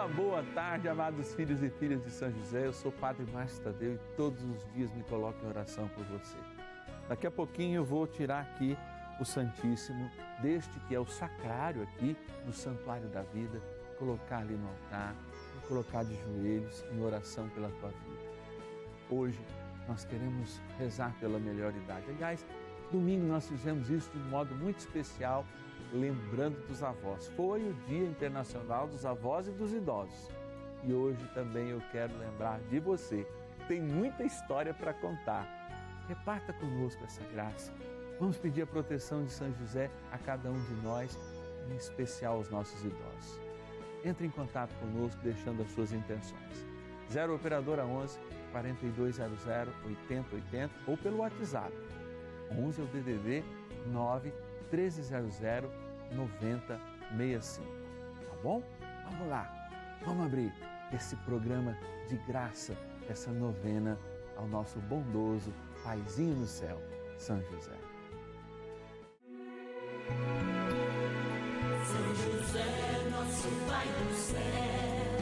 [0.00, 2.64] Uma boa tarde, amados filhos e filhas de São José.
[2.64, 6.02] Eu sou o Padre Márcio Tadeu e todos os dias me coloco em oração por
[6.04, 6.38] você.
[7.06, 8.78] Daqui a pouquinho eu vou tirar aqui
[9.20, 10.10] o Santíssimo,
[10.40, 12.16] deste que é o sacrário aqui
[12.46, 13.60] do Santuário da Vida,
[13.98, 15.14] colocar ali no altar,
[15.68, 18.22] colocar de joelhos em oração pela tua vida.
[19.10, 19.38] Hoje
[19.86, 22.06] nós queremos rezar pela melhor idade.
[22.08, 22.42] Aliás,
[22.90, 25.44] domingo nós fizemos isso de um modo muito especial
[25.92, 27.28] lembrando dos avós.
[27.36, 30.28] Foi o Dia Internacional dos Avós e dos Idosos.
[30.84, 33.26] E hoje também eu quero lembrar de você.
[33.68, 35.46] Tem muita história para contar.
[36.08, 37.72] Reparta conosco essa graça.
[38.18, 41.18] Vamos pedir a proteção de São José a cada um de nós,
[41.70, 43.40] em especial aos nossos idosos.
[44.04, 46.66] Entre em contato conosco deixando as suas intenções.
[47.10, 48.18] 0 Operadora 11
[48.52, 51.72] 4200 8080 ou pelo WhatsApp
[52.52, 53.44] 11 é o DDD
[53.86, 54.32] 9
[54.70, 55.40] 1300
[56.12, 57.66] 9065.
[58.28, 58.62] Tá bom?
[59.10, 59.70] Vamos lá,
[60.04, 60.52] vamos abrir
[60.92, 61.76] esse programa
[62.08, 62.76] de graça,
[63.08, 63.98] essa novena
[64.36, 66.80] ao nosso bondoso Paizinho no céu,
[67.18, 67.76] São José.
[71.84, 75.18] São José, nosso Pai do céu,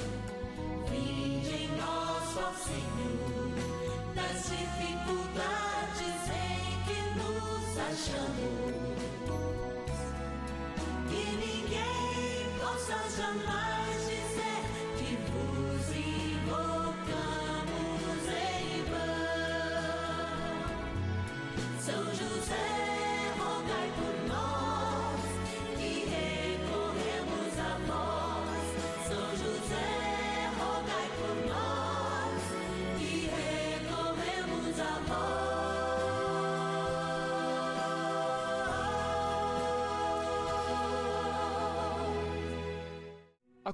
[0.91, 8.58] vinde em nós, Senhor, das dificuldades em que nos achamos
[13.19, 13.58] jamais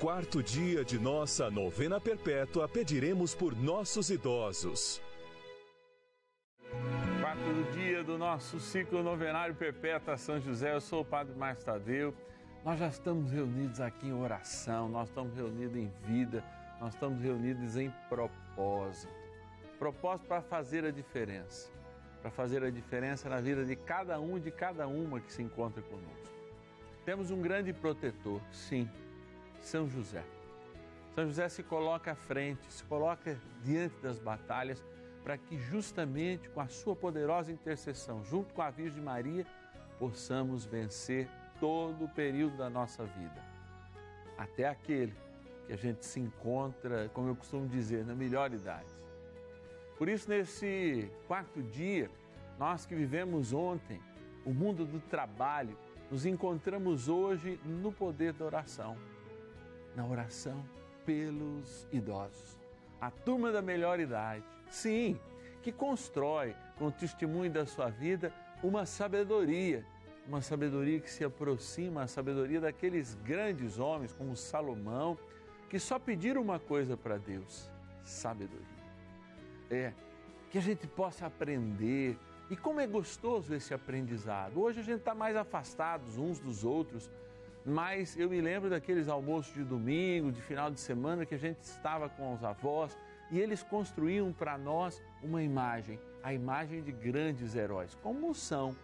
[0.00, 4.98] quarto dia de nossa novena perpétua, pediremos por nossos idosos.
[7.20, 12.14] Quarto dia do nosso ciclo novenário perpétua São José, eu sou o Padre Márcio Tadeu.
[12.64, 16.42] Nós já estamos reunidos aqui em oração, nós estamos reunidos em vida,
[16.80, 19.12] nós estamos reunidos em propósito.
[19.78, 21.70] Propósito para fazer a diferença,
[22.22, 25.42] para fazer a diferença na vida de cada um e de cada uma que se
[25.42, 26.30] encontra conosco.
[27.04, 28.88] Temos um grande protetor, sim
[29.60, 30.24] são José.
[31.14, 34.82] São José se coloca à frente, se coloca diante das batalhas
[35.22, 39.46] para que justamente com a sua poderosa intercessão, junto com a Virgem Maria,
[39.98, 41.28] possamos vencer
[41.58, 43.44] todo o período da nossa vida.
[44.38, 45.14] Até aquele
[45.66, 48.88] que a gente se encontra, como eu costumo dizer, na melhor idade.
[49.98, 52.10] Por isso, nesse quarto dia,
[52.58, 54.00] nós que vivemos ontem
[54.46, 55.76] o mundo do trabalho,
[56.10, 58.96] nos encontramos hoje no poder da oração
[59.94, 60.64] na oração
[61.04, 62.58] pelos idosos.
[63.00, 65.18] A turma da melhor idade, sim,
[65.62, 69.84] que constrói com o testemunho da sua vida uma sabedoria,
[70.26, 75.18] uma sabedoria que se aproxima, a sabedoria daqueles grandes homens como Salomão,
[75.68, 77.70] que só pediram uma coisa para Deus:
[78.04, 78.66] sabedoria.
[79.70, 79.92] É,
[80.50, 82.18] que a gente possa aprender.
[82.50, 84.60] E como é gostoso esse aprendizado.
[84.60, 87.08] Hoje a gente está mais afastados uns dos outros
[87.64, 91.60] mas eu me lembro daqueles almoços de domingo, de final de semana, que a gente
[91.62, 92.96] estava com os avós
[93.30, 98.76] e eles construíam para nós uma imagem, a imagem de grandes heróis, como são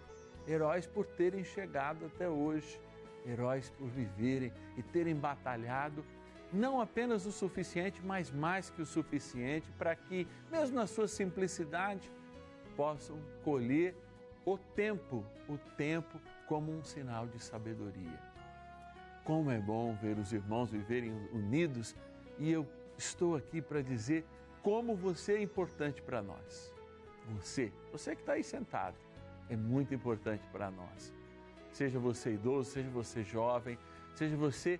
[0.46, 2.80] heróis por terem chegado até hoje,
[3.26, 6.04] heróis por viverem e terem batalhado
[6.52, 12.10] não apenas o suficiente, mas mais que o suficiente para que, mesmo na sua simplicidade,
[12.76, 13.94] possam colher
[14.44, 18.18] o tempo, o tempo como um sinal de sabedoria.
[19.26, 21.96] Como é bom ver os irmãos viverem unidos
[22.38, 22.64] e eu
[22.96, 24.24] estou aqui para dizer
[24.62, 26.72] como você é importante para nós.
[27.34, 28.96] Você, você que está aí sentado,
[29.50, 31.12] é muito importante para nós.
[31.72, 33.76] Seja você idoso, seja você jovem,
[34.14, 34.78] seja você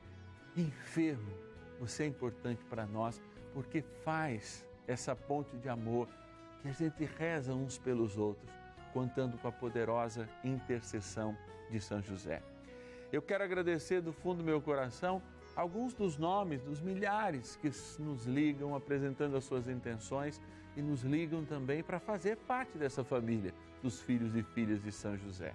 [0.56, 1.34] enfermo,
[1.80, 3.20] você é importante para nós
[3.52, 6.08] porque faz essa ponte de amor
[6.62, 8.48] que a gente reza uns pelos outros,
[8.92, 11.36] contando com a poderosa intercessão
[11.68, 12.42] de São José.
[13.16, 15.22] Eu quero agradecer do fundo do meu coração
[15.56, 20.38] alguns dos nomes dos milhares que nos ligam apresentando as suas intenções
[20.76, 25.16] e nos ligam também para fazer parte dessa família dos filhos e filhas de São
[25.16, 25.54] José.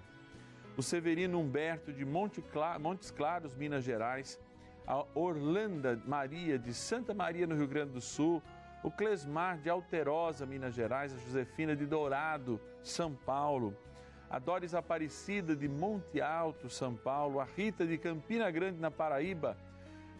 [0.76, 2.42] O Severino Humberto de Monte
[2.80, 4.40] Montes Claros, Minas Gerais,
[4.84, 8.42] a Orlanda Maria de Santa Maria, no Rio Grande do Sul,
[8.82, 13.76] o Clesmar de Alterosa, Minas Gerais, a Josefina de Dourado, São Paulo,
[14.32, 19.58] a Doris Aparecida de Monte Alto, São Paulo, a Rita de Campina Grande, na Paraíba,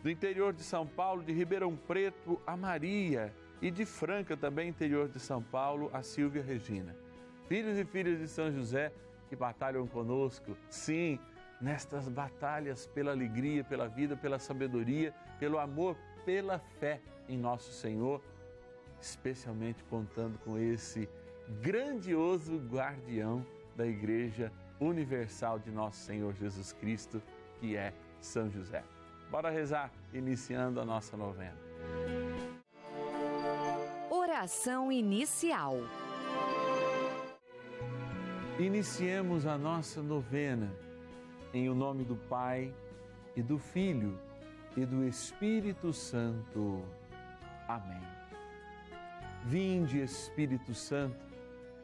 [0.02, 3.32] do interior de São Paulo, de Ribeirão Preto, a Maria.
[3.62, 6.94] E de Franca, também interior de São Paulo, a Silvia Regina.
[7.48, 8.92] Filhos e filhas de São José
[9.30, 11.18] que batalham conosco, sim,
[11.58, 18.20] nestas batalhas pela alegria, pela vida, pela sabedoria, pelo amor, pela fé em nosso Senhor,
[19.00, 21.08] especialmente contando com esse
[21.62, 27.22] grandioso guardião da Igreja Universal de nosso Senhor Jesus Cristo,
[27.60, 28.82] que é São José.
[29.30, 31.56] Bora rezar, iniciando a nossa novena.
[34.10, 35.76] Oração inicial.
[38.58, 40.70] Iniciemos a nossa novena
[41.54, 42.72] em o nome do Pai
[43.34, 44.18] e do Filho
[44.76, 46.84] e do Espírito Santo.
[47.66, 48.02] Amém.
[49.44, 51.31] Vinde, Espírito Santo,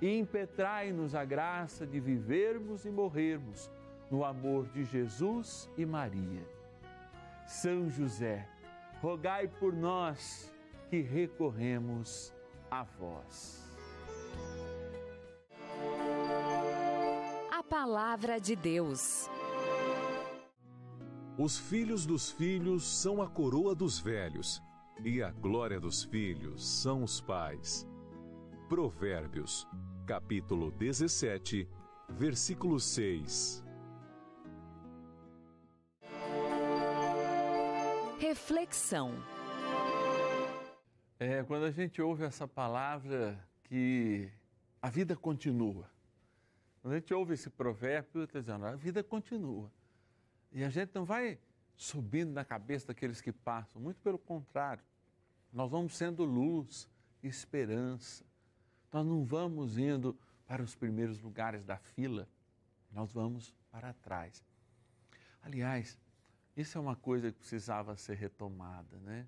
[0.00, 3.70] e impetrai-nos a graça de vivermos e morrermos
[4.10, 6.46] no amor de Jesus e Maria.
[7.46, 8.48] São José,
[9.00, 10.52] rogai por nós
[10.90, 12.32] que recorremos
[12.70, 13.64] a vós.
[17.50, 19.28] A Palavra de Deus.
[21.38, 24.62] Os filhos dos filhos são a coroa dos velhos,
[25.04, 27.86] e a glória dos filhos são os pais.
[28.68, 29.64] Provérbios,
[30.04, 31.68] capítulo 17,
[32.08, 33.64] versículo 6.
[38.18, 39.12] Reflexão.
[41.16, 44.28] É, quando a gente ouve essa palavra que
[44.82, 45.88] a vida continua.
[46.82, 49.70] Quando a gente ouve esse provérbio, está dizendo, a vida continua.
[50.50, 51.38] E a gente não vai
[51.76, 54.82] subindo na cabeça daqueles que passam, muito pelo contrário.
[55.52, 56.88] Nós vamos sendo luz,
[57.22, 58.24] esperança.
[58.92, 60.16] Nós não vamos indo
[60.46, 62.28] para os primeiros lugares da fila,
[62.92, 64.44] nós vamos para trás.
[65.42, 65.98] Aliás,
[66.56, 69.26] isso é uma coisa que precisava ser retomada, né?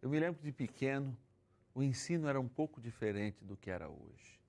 [0.00, 1.16] Eu me lembro de pequeno,
[1.74, 4.40] o ensino era um pouco diferente do que era hoje.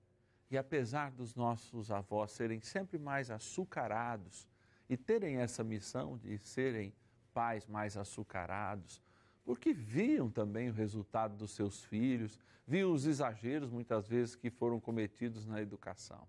[0.50, 4.48] E apesar dos nossos avós serem sempre mais açucarados
[4.90, 6.94] e terem essa missão de serem
[7.34, 9.02] pais mais açucarados,
[9.46, 14.80] porque viam também o resultado dos seus filhos, viam os exageros muitas vezes que foram
[14.80, 16.28] cometidos na educação.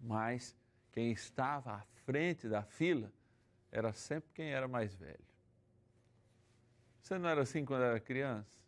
[0.00, 0.54] Mas
[0.90, 3.12] quem estava à frente da fila
[3.70, 5.24] era sempre quem era mais velho.
[7.00, 8.58] Você não era assim quando era criança?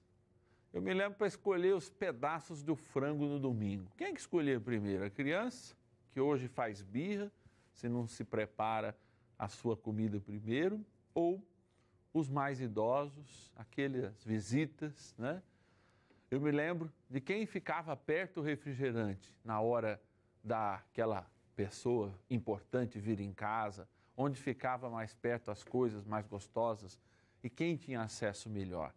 [0.73, 3.91] Eu me lembro para escolher os pedaços do frango no domingo.
[3.97, 5.05] Quem é que escolhia primeiro?
[5.05, 5.75] A criança,
[6.13, 7.33] que hoje faz birra,
[7.73, 8.97] se não se prepara
[9.39, 11.43] a sua comida primeiro, ou
[12.19, 15.43] os mais idosos, aquelas visitas, né?
[16.31, 20.01] Eu me lembro de quem ficava perto do refrigerante na hora
[20.43, 26.99] daquela pessoa importante vir em casa, onde ficava mais perto as coisas mais gostosas
[27.43, 28.95] e quem tinha acesso melhor?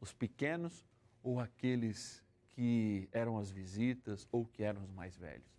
[0.00, 0.86] Os pequenos
[1.22, 5.52] ou aqueles que eram as visitas ou que eram os mais velhos.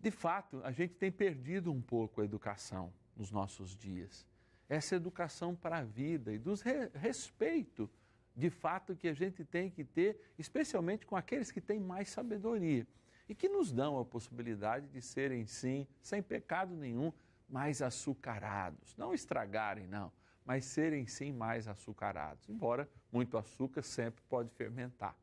[0.00, 4.26] De fato, a gente tem perdido um pouco a educação nos nossos dias.
[4.68, 7.90] Essa educação para a vida e dos re respeito,
[8.36, 12.86] de fato, que a gente tem que ter, especialmente com aqueles que têm mais sabedoria
[13.28, 17.12] e que nos dão a possibilidade de serem, sim, sem pecado nenhum,
[17.48, 18.96] mais açucarados.
[18.96, 20.12] Não estragarem, não,
[20.44, 25.16] mas serem sim mais açucarados, embora muito açúcar sempre pode fermentar.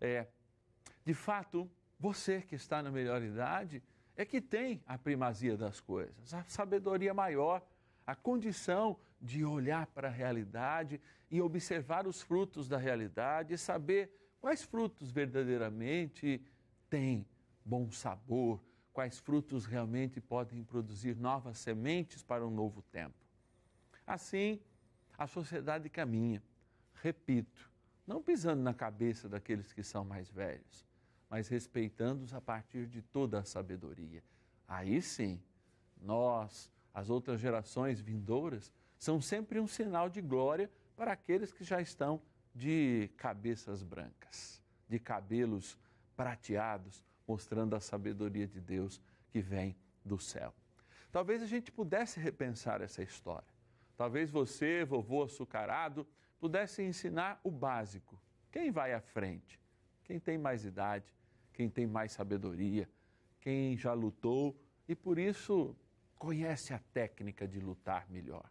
[0.00, 0.26] É,
[1.04, 3.82] de fato, você que está na melhor idade
[4.16, 7.66] é que tem a primazia das coisas, a sabedoria maior,
[8.08, 10.98] a condição de olhar para a realidade
[11.30, 14.10] e observar os frutos da realidade e saber
[14.40, 16.42] quais frutos verdadeiramente
[16.88, 17.26] têm
[17.62, 23.14] bom sabor, quais frutos realmente podem produzir novas sementes para um novo tempo.
[24.06, 24.58] Assim,
[25.18, 26.42] a sociedade caminha,
[27.02, 27.70] repito,
[28.06, 30.86] não pisando na cabeça daqueles que são mais velhos,
[31.28, 34.24] mas respeitando-os a partir de toda a sabedoria.
[34.66, 35.38] Aí sim,
[36.00, 41.80] nós, as outras gerações vindouras, são sempre um sinal de glória para aqueles que já
[41.80, 42.20] estão
[42.52, 45.78] de cabeças brancas, de cabelos
[46.16, 50.52] prateados, mostrando a sabedoria de Deus que vem do céu.
[51.12, 53.46] Talvez a gente pudesse repensar essa história.
[53.96, 56.04] Talvez você, vovô açucarado,
[56.40, 58.20] pudesse ensinar o básico.
[58.50, 59.60] Quem vai à frente?
[60.02, 61.14] Quem tem mais idade,
[61.52, 62.88] quem tem mais sabedoria,
[63.40, 65.76] quem já lutou e por isso
[66.18, 68.50] conhece a técnica de lutar melhor.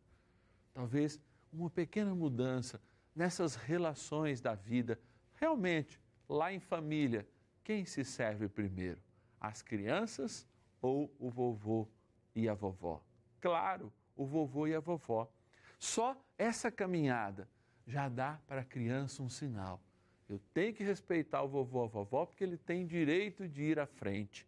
[0.74, 1.20] Talvez
[1.52, 2.82] uma pequena mudança
[3.16, 5.00] nessas relações da vida,
[5.36, 7.28] realmente, lá em família,
[7.64, 9.02] quem se serve primeiro?
[9.40, 10.48] As crianças
[10.82, 11.88] ou o vovô
[12.36, 13.04] e a vovó?
[13.42, 15.30] Claro, o vovô e a vovó.
[15.78, 17.50] Só essa caminhada
[17.86, 19.82] já dá para a criança um sinal.
[20.30, 23.80] Eu tenho que respeitar o vovô e a vovó porque ele tem direito de ir
[23.80, 24.48] à frente.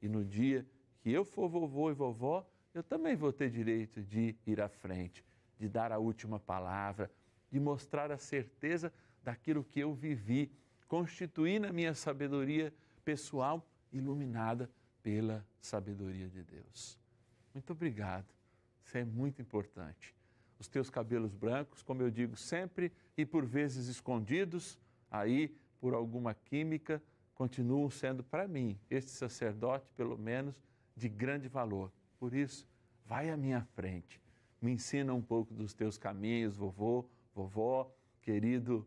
[0.00, 0.66] E no dia
[1.00, 5.24] que eu for vovô e vovó, eu também vou ter direito de ir à frente,
[5.58, 7.10] de dar a última palavra,
[7.50, 8.92] de mostrar a certeza
[9.22, 10.52] daquilo que eu vivi,
[10.86, 12.72] constituir na minha sabedoria
[13.04, 14.70] pessoal iluminada
[15.02, 16.98] pela sabedoria de Deus.
[17.52, 18.32] Muito obrigado.
[18.84, 20.14] Isso é muito importante
[20.60, 24.78] os teus cabelos brancos, como eu digo sempre, e por vezes escondidos
[25.10, 27.02] aí por alguma química,
[27.34, 30.62] continuam sendo para mim, este sacerdote, pelo menos,
[31.00, 31.90] de grande valor.
[32.18, 32.68] Por isso,
[33.06, 34.20] vai à minha frente,
[34.60, 37.90] me ensina um pouco dos teus caminhos, vovô, vovó,
[38.20, 38.86] querido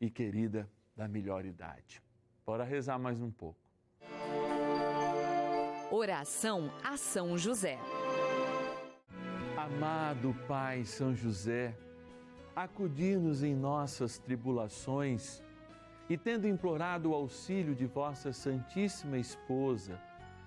[0.00, 2.02] e querida da melhor idade.
[2.46, 3.60] Bora rezar mais um pouco.
[5.90, 7.78] Oração a São José.
[9.54, 11.76] Amado Pai São José,
[12.56, 15.42] acudir-nos em nossas tribulações
[16.08, 20.00] e, tendo implorado o auxílio de vossa Santíssima Esposa,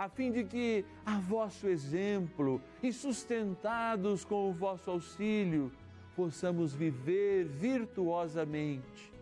[0.00, 5.70] a fim de que, a vosso exemplo e sustentados com o vosso auxílio,
[6.16, 9.12] possamos viver virtuosamente,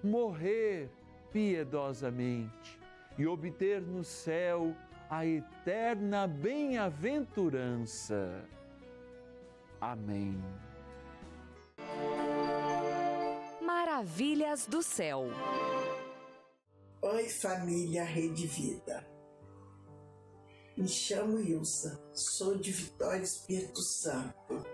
[0.00, 0.88] morrer
[1.32, 2.78] piedosamente
[3.18, 4.76] e obter no céu
[5.10, 8.44] a eterna bem-aventurança.
[9.80, 10.40] Amém.
[13.60, 15.24] Maravilhas do céu.
[17.02, 19.17] Oi, família Rede Vida.
[20.78, 24.64] Me chamo Ilsa, sou de Vitória Espírito Santo.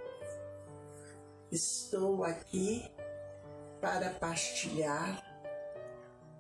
[1.51, 2.85] Estou aqui
[3.81, 5.25] para partilhar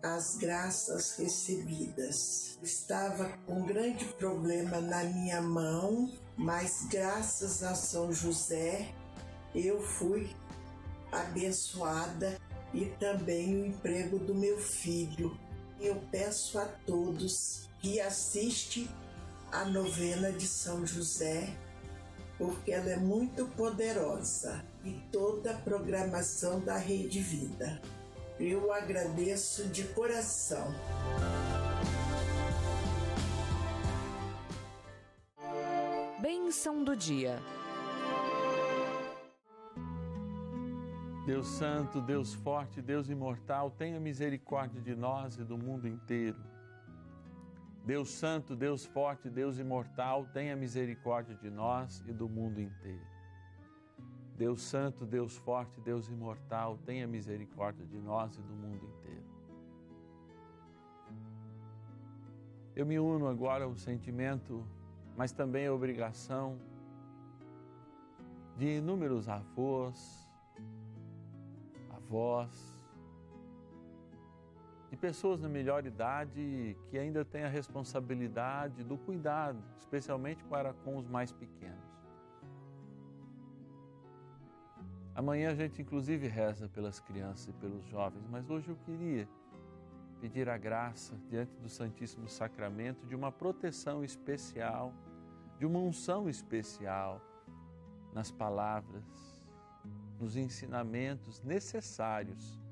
[0.02, 2.58] as graças recebidas.
[2.62, 8.94] Estava com um grande problema na minha mão, mas graças a São José
[9.54, 10.28] eu fui
[11.10, 12.38] abençoada
[12.74, 15.34] e também o emprego do meu filho.
[15.80, 18.86] Eu peço a todos que assistem
[19.54, 21.56] a novena de São José,
[22.36, 27.80] porque ela é muito poderosa e toda a programação da Rede Vida.
[28.40, 30.74] Eu agradeço de coração.
[36.20, 37.38] Bênção do dia.
[41.24, 46.53] Deus Santo, Deus Forte, Deus Imortal, tenha misericórdia de nós e do mundo inteiro.
[47.84, 53.06] Deus Santo, Deus Forte, Deus Imortal, tenha misericórdia de nós e do mundo inteiro.
[54.36, 59.24] Deus Santo, Deus Forte, Deus Imortal, tenha misericórdia de nós e do mundo inteiro.
[62.74, 64.66] Eu me uno agora ao sentimento,
[65.16, 66.58] mas também à obrigação
[68.56, 70.28] de inúmeros avós,
[71.90, 72.73] avós,
[74.94, 80.96] de pessoas na melhor idade que ainda têm a responsabilidade do cuidado, especialmente para com
[80.96, 81.82] os mais pequenos.
[85.12, 89.28] Amanhã a gente inclusive reza pelas crianças e pelos jovens, mas hoje eu queria
[90.20, 94.94] pedir a graça diante do Santíssimo Sacramento de uma proteção especial,
[95.58, 97.20] de uma unção especial
[98.12, 99.42] nas palavras,
[100.20, 102.63] nos ensinamentos necessários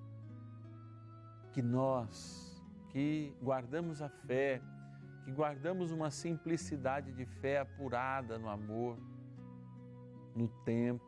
[1.53, 4.61] que nós, que guardamos a fé,
[5.25, 8.99] que guardamos uma simplicidade de fé apurada no amor,
[10.35, 11.05] no tempo,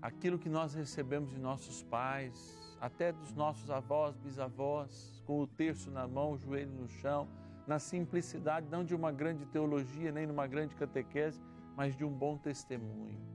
[0.00, 5.90] aquilo que nós recebemos de nossos pais, até dos nossos avós, bisavós, com o terço
[5.90, 7.28] na mão, o joelho no chão,
[7.66, 11.40] na simplicidade, não de uma grande teologia, nem numa grande catequese,
[11.76, 13.31] mas de um bom testemunho.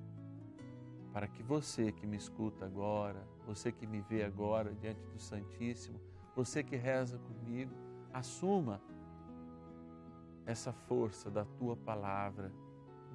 [1.17, 5.99] Para que você que me escuta agora, você que me vê agora diante do Santíssimo,
[6.35, 7.73] você que reza comigo,
[8.13, 8.79] assuma
[10.45, 12.53] essa força da tua palavra,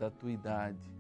[0.01, 0.93] da tua idade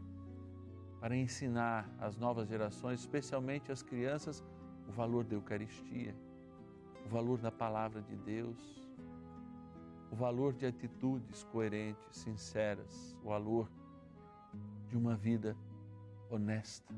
[1.01, 4.41] para ensinar às novas gerações, especialmente às crianças,
[4.89, 6.15] o valor da Eucaristia,
[7.05, 8.89] o valor da palavra de Deus,
[10.09, 13.69] o valor de atitudes coerentes, sinceras, o valor
[14.87, 15.57] de uma vida
[16.35, 16.95] honesta.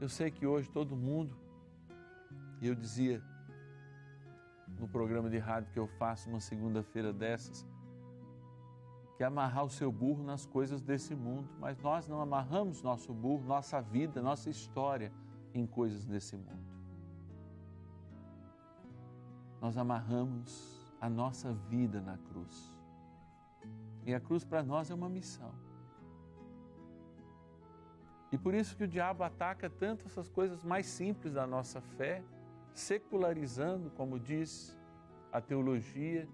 [0.00, 1.36] Eu sei que hoje todo mundo,
[2.60, 3.22] e eu dizia
[4.78, 7.66] no programa de rádio que eu faço uma segunda-feira dessas,
[9.16, 13.44] que amarrar o seu burro nas coisas desse mundo, mas nós não amarramos nosso burro,
[13.44, 15.12] nossa vida, nossa história
[15.52, 16.68] em coisas desse mundo.
[19.60, 22.72] Nós amarramos a nossa vida na cruz.
[24.06, 25.52] E a cruz para nós é uma missão.
[28.30, 32.22] E por isso que o diabo ataca tanto essas coisas mais simples da nossa fé,
[32.74, 34.76] secularizando, como diz
[35.32, 36.28] a teologia,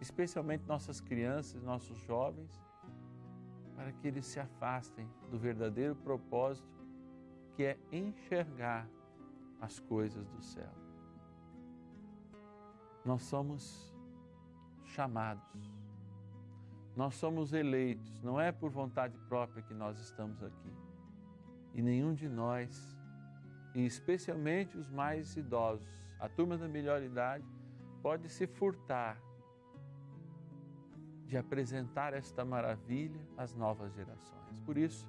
[0.00, 2.60] especialmente nossas crianças, nossos jovens,
[3.74, 6.68] para que eles se afastem do verdadeiro propósito
[7.54, 8.88] que é enxergar
[9.60, 10.72] as coisas do céu.
[13.04, 13.94] Nós somos
[14.84, 15.72] chamados,
[16.96, 20.81] nós somos eleitos, não é por vontade própria que nós estamos aqui.
[21.74, 22.96] E nenhum de nós,
[23.74, 27.44] e especialmente os mais idosos, a turma da melhor idade,
[28.02, 29.20] pode se furtar
[31.26, 34.60] de apresentar esta maravilha às novas gerações.
[34.66, 35.08] Por isso,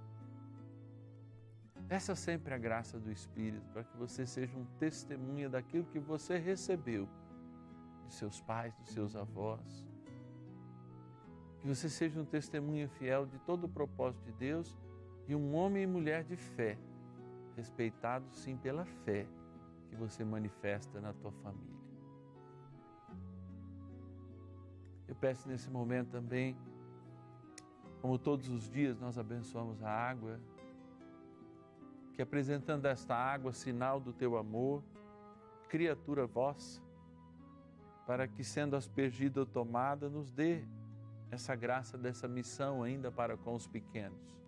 [1.87, 6.37] peça sempre a graça do Espírito para que você seja um testemunha daquilo que você
[6.37, 7.09] recebeu
[8.07, 9.85] de seus pais, dos seus avós.
[11.59, 14.77] Que você seja um testemunha fiel de todo o propósito de Deus
[15.27, 16.77] e um homem e mulher de fé,
[17.55, 19.25] respeitado sim pela fé
[19.89, 21.73] que você manifesta na tua família.
[25.07, 26.57] Eu peço nesse momento também,
[28.01, 30.39] como todos os dias nós abençoamos a água,
[32.13, 34.83] que apresentando esta água, sinal do teu amor,
[35.69, 36.81] criatura vossa,
[38.05, 40.63] para que sendo aspergida ou tomada, nos dê
[41.31, 44.42] essa graça dessa missão ainda para com os pequenos.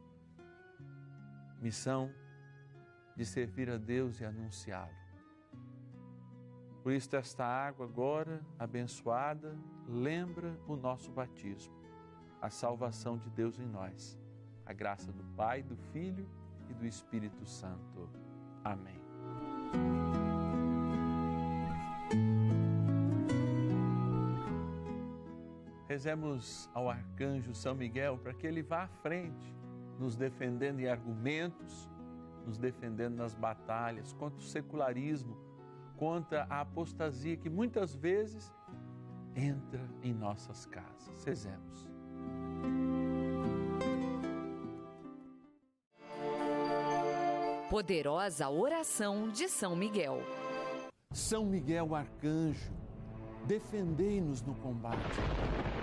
[1.65, 2.13] Missão
[3.15, 4.93] de servir a Deus e anunciá-lo.
[6.83, 11.73] Por isso, esta água agora abençoada lembra o nosso batismo,
[12.39, 14.15] a salvação de Deus em nós,
[14.63, 16.29] a graça do Pai, do Filho
[16.69, 18.11] e do Espírito Santo.
[18.63, 19.01] Amém.
[25.87, 29.54] Rezemos ao arcanjo São Miguel para que ele vá à frente,
[29.99, 31.89] nos defendendo em argumentos,
[32.45, 35.45] nos defendendo nas batalhas contra o secularismo
[35.97, 38.53] contra a apostasia que muitas vezes
[39.35, 41.23] entra em nossas casas.
[41.25, 41.89] Rezemos.
[47.69, 50.19] Poderosa oração de São Miguel.
[51.11, 52.73] São Miguel Arcanjo,
[53.45, 55.19] defendei-nos no combate.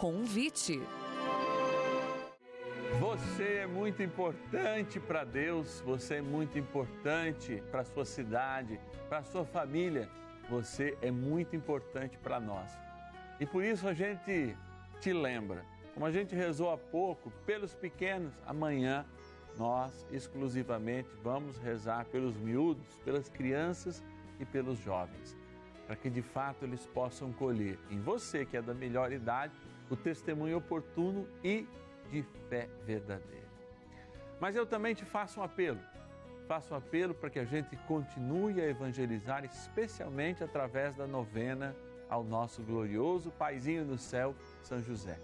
[0.00, 0.80] Convite.
[2.98, 9.18] Você é muito importante para Deus, você é muito importante para a sua cidade, para
[9.18, 10.08] a sua família,
[10.48, 12.70] você é muito importante para nós.
[13.38, 14.56] E por isso a gente
[15.02, 19.04] te lembra, como a gente rezou há pouco, pelos pequenos, amanhã
[19.58, 24.02] nós exclusivamente vamos rezar pelos miúdos, pelas crianças
[24.38, 25.36] e pelos jovens,
[25.86, 29.52] para que de fato eles possam colher em você, que é da melhor idade,
[29.90, 31.66] o testemunho oportuno e
[32.10, 33.50] de fé verdadeira.
[34.40, 35.80] Mas eu também te faço um apelo.
[36.46, 41.76] Faço um apelo para que a gente continue a evangelizar, especialmente através da novena
[42.08, 45.18] ao nosso glorioso Paizinho do céu, São José.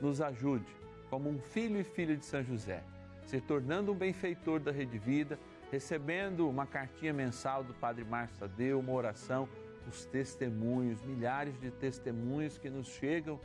[0.00, 0.66] Nos ajude,
[1.10, 2.82] como um filho e filha de São José,
[3.26, 5.38] se tornando um benfeitor da Rede Vida,
[5.70, 9.48] recebendo uma cartinha mensal do Padre Márcio Tadeu, uma oração,
[9.88, 13.38] os testemunhos, milhares de testemunhos que nos chegam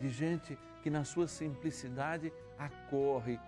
[0.00, 3.38] de gente que na sua simplicidade acorre,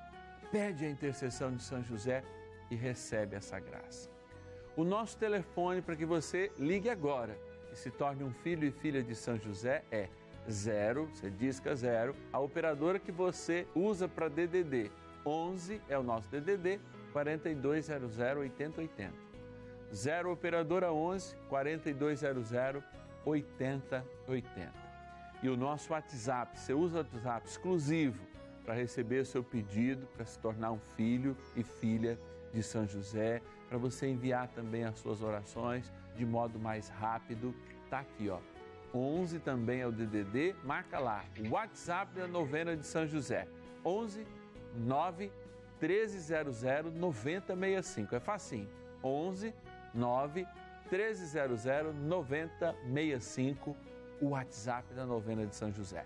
[0.50, 2.24] pede a intercessão de São José
[2.70, 4.08] e recebe essa graça.
[4.76, 7.38] O nosso telefone para que você ligue agora
[7.72, 10.08] e se torne um filho e filha de São José é
[10.50, 14.90] 0, você disca 0, a operadora que você usa para DDD.
[15.24, 16.80] 11 é o nosso DDD
[17.12, 19.12] 4200 8080.
[19.92, 22.52] 0 operadora 11 4200
[23.24, 24.85] 8080
[25.46, 26.58] e o nosso WhatsApp.
[26.58, 28.20] Você usa o WhatsApp exclusivo
[28.64, 32.18] para receber o seu pedido, para se tornar um filho e filha
[32.52, 37.54] de São José, para você enviar também as suas orações de modo mais rápido.
[37.88, 38.40] Tá aqui, ó.
[38.92, 43.46] 11 também é o DDD, marca lá, o WhatsApp da novena de São José.
[43.84, 44.26] 11
[44.74, 45.30] 9
[45.80, 48.16] 1300 9065.
[48.16, 48.68] É facinho.
[49.04, 49.54] 11
[49.94, 50.44] 9
[50.90, 53.76] 1300 9065
[54.20, 56.04] o WhatsApp da novena de São José.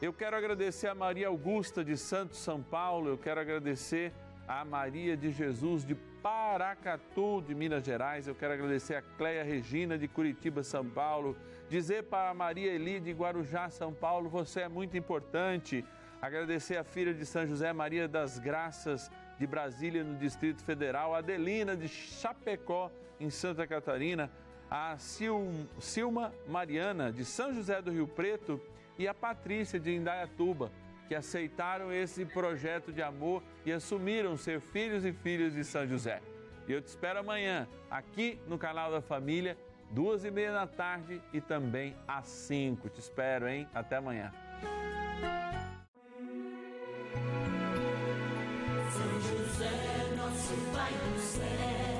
[0.00, 4.12] Eu quero agradecer a Maria Augusta de Santo São Paulo, eu quero agradecer
[4.48, 9.96] a Maria de Jesus de Paracatu, de Minas Gerais, eu quero agradecer a Cleia Regina
[9.96, 11.36] de Curitiba, São Paulo,
[11.68, 15.84] dizer para a Maria Eli de Guarujá, São Paulo, você é muito importante.
[16.20, 21.76] Agradecer a filha de São José Maria das Graças de Brasília, no Distrito Federal, Adelina
[21.76, 24.30] de Chapecó, em Santa Catarina,
[24.70, 28.60] a Sil, Silma Mariana, de São José do Rio Preto,
[28.98, 30.70] e a Patrícia, de Indaiatuba,
[31.08, 36.20] que aceitaram esse projeto de amor e assumiram ser filhos e filhas de São José.
[36.68, 39.56] E eu te espero amanhã, aqui no canal da Família,
[39.90, 42.88] duas e meia da tarde e também às cinco.
[42.88, 43.66] Te espero, hein?
[43.74, 44.32] Até amanhã.
[48.92, 51.99] São José, nosso Pai do Céu.